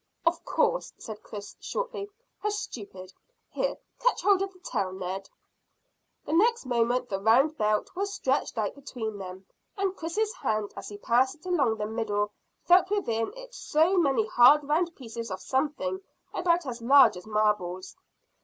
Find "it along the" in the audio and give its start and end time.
11.35-11.85